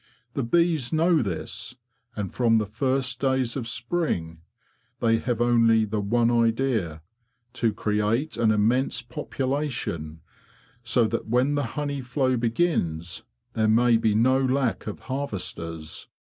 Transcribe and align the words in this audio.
The 0.33 0.41
bees 0.41 0.91
know 0.91 1.21
this, 1.21 1.75
and 2.15 2.33
from 2.33 2.57
the 2.57 2.65
first 2.65 3.19
days 3.19 3.55
of 3.55 3.67
spring 3.67 4.41
they 4.99 5.19
have 5.19 5.39
only 5.39 5.85
the 5.85 6.01
one 6.01 6.31
idea—to 6.31 7.73
create 7.73 8.35
an 8.35 8.49
immense 8.49 9.03
population, 9.03 10.21
so 10.83 11.05
that 11.05 11.27
when 11.27 11.53
the 11.53 11.63
honey 11.77 12.01
flow 12.01 12.35
begins 12.35 13.25
there 13.53 13.67
may 13.69 13.95
be 13.95 14.15
no 14.15 14.43
lack 14.43 14.87
of 14.87 15.01
harvesters. 15.01 16.07